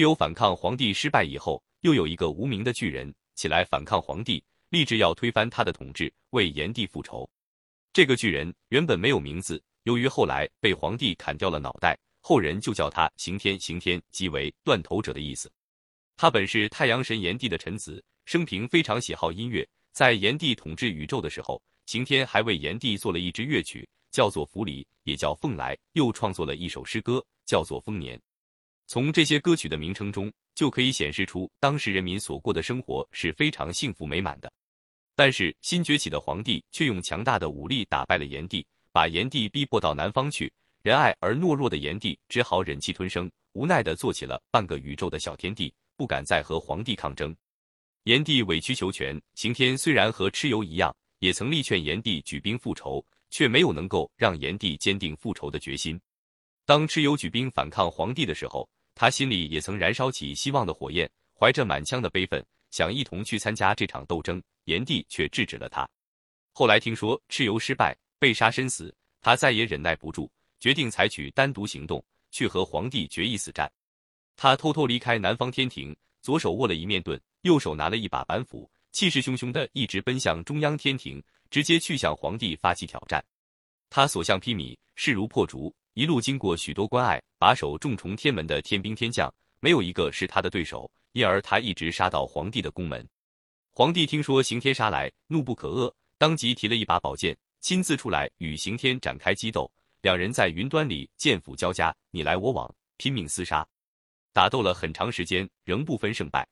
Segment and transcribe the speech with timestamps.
[0.00, 7.28] 有反抗皇帝失败以后，又有一个无名的巨人起来反抗皇帝，立志要推翻他的统治，为炎帝复仇。
[7.92, 13.58] 这个巨人原本没有名字，由于后来被皇帝砍掉了脑袋，后人就叫他刑天。
[13.58, 15.50] 刑天即为断头者的意思。
[16.16, 19.66] 他本是太阳神炎帝的臣子，生平非常喜好音乐。
[19.92, 28.16] 在炎帝统治宇宙的时候，刑天还为炎帝做了一支乐曲，叫做《符礼》，也叫《凤来》，又创作了一首诗歌，叫做《丰年》。
[28.90, 34.52] 从这些歌曲的名称中，就可以显示出当时人民所过的生活是非常幸福美满的。
[35.14, 40.52] 但是新崛起的皇帝却用强大的武力打败了炎帝，把炎帝逼迫到南方去。
[40.82, 47.32] 仁爱而懦弱的炎帝只好忍气吞声，无奈的做起了半个宇宙的小天地，不敢再和皇帝抗争。
[48.02, 56.00] 炎帝委曲求全，刑天虽然和蚩尤一样，也曾力劝炎帝举兵复仇，却没有能够让炎帝坚定复仇的决心。
[56.66, 64.42] 当蚩尤举兵反抗皇帝的时候，他心里也曾燃烧起希望的火焰，怀着满腔的悲愤，想一同去参加这场斗争。
[64.64, 65.88] 炎帝却制止了他。
[66.52, 73.70] 后来听说蚩尤失败，被杀身死，他再也忍耐不住，决定采取单独行动，去和皇帝决一死战。
[74.36, 83.24] 他偷偷离开南方天庭，左手握了一面盾，右手拿了一把板斧，气势汹汹的一直奔向中央天庭，直接去向皇帝发起挑战。
[83.88, 93.06] 他所向披靡，势如破竹，一路经过许多关隘，把守重重天门的天兵天将，没有一个是他的对手，因而他一直杀到皇帝的宫门。
[93.70, 99.70] 皇帝听说刑天杀来，怒不可遏，当即提了一把宝剑，亲自出来与刑天展开激斗。
[100.00, 103.68] 两人在云端里剑斧交加，你来我往，拼命厮杀，
[104.32, 106.48] 打斗了很长时间，仍不分胜败。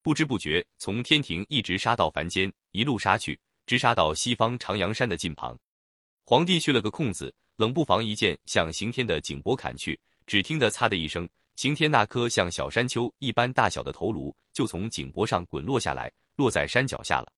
[0.00, 5.54] 不知不觉，从天庭一直杀到凡间，一路杀去，直杀到西方长阳山的近旁。
[6.24, 16.10] 皇帝去了个空子，冷不防一剑向刑天的颈脖砍去，只听得“擦”的一声，刑天那颗像小山丘一般大小的头颅就从颈脖上滚落下来。
[16.36, 17.32] 落在山脚下了，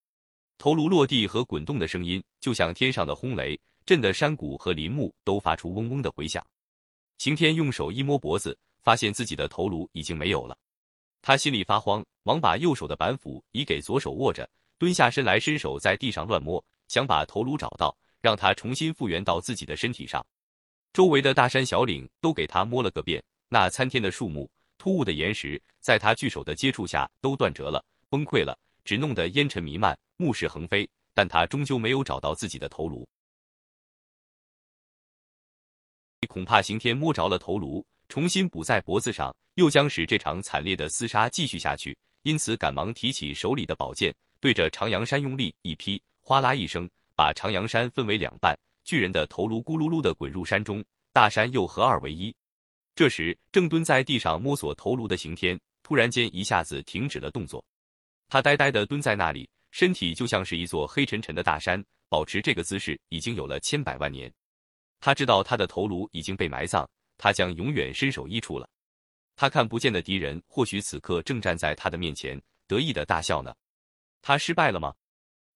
[0.58, 6.46] 头颅落地和滚动的声音，就像天上的轰雷，震得山谷和林木都发出嗡嗡的回响。
[7.16, 10.54] 刑天用手一摸脖子，发现自己的头颅已经没有了，
[11.22, 14.46] 他心里发慌，忙把右手的板斧移给左手握着，
[14.76, 20.24] 蹲下身来，伸手在地上乱摸，想把头颅找到，让他重新复原到自己的身体上。
[20.92, 28.58] 周围的大山小岭都给他摸了个遍，那参天的树木、突兀的岩石，在他巨手的接触下都断折了，崩溃了。
[28.82, 33.06] 只弄得烟尘弥漫，目视横飞，但他终究没有找到自己的头颅。
[36.28, 41.96] 恐怕刑天摸着了头颅，重新补在脖子上，又将使这场惨烈的厮杀继续下去。
[42.22, 46.88] 因此，赶忙提起手里的宝剑，对着长阳山用力一劈，哗啦一声，
[47.20, 50.82] 把长阳山分为两半，巨人的头颅咕噜噜的滚入山中，
[51.12, 52.34] 大山又合二为一。
[52.94, 57.62] 这时，正蹲在地上摸索头颅的刑天，突然间一下子停止了动作。
[58.30, 64.32] 他呆呆地蹲在那里，身体就像是一座黑沉沉的大山，保持这个姿势已经有了千百万年。
[64.98, 66.88] 他知道他的头颅已经被埋葬，
[67.18, 68.66] 他将永远身首异处了。
[69.36, 73.54] 他看不见的敌人或许此刻正站在他的面前，得意的大笑呢。
[74.22, 74.94] 他失败了吗？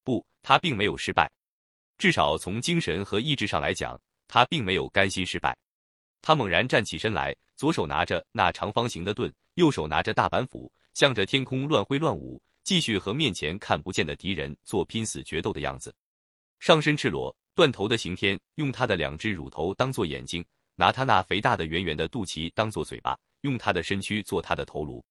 [0.02, 1.32] 不，他并没有失败。
[2.04, 3.98] 至少从精神和意志上来讲，
[4.28, 5.56] 他并没有甘心失败。
[6.20, 12.38] 他猛然站起身来，左手拿着那长方形的盾，右手拿着大板斧，向着天空乱挥乱舞。
[12.62, 15.94] 继续和面前看不见的敌人做拼死决斗的样子，
[16.60, 20.44] 上身赤裸断头的刑天用他的两只乳头当做眼睛，
[20.74, 25.02] 拿他那肥大的圆圆的肚脐当做嘴巴，用他的身躯做他的头颅。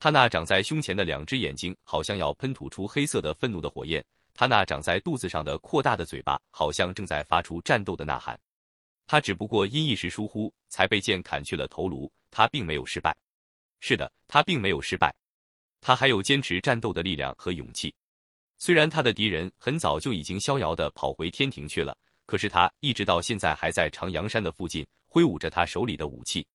[0.00, 8.38] 他那长在胸前的两只眼睛好像要喷吐出黑色的愤怒的火焰，他那长在肚子上的扩大的嘴巴好像正在发出战斗的呐喊。
[9.06, 13.16] 他只不过因一时疏忽，才被剑砍去了头颅，他并没有失败。
[13.80, 15.14] 是的，他并没有失败。
[15.80, 17.94] 他还有坚持战斗的力量和勇气，
[18.56, 21.94] 虽然他的敌人很早就已经逍遥的跑回天庭去了，
[22.24, 26.46] 可是他一直到现在还在长阳山的附近，挥舞着他手里的武器。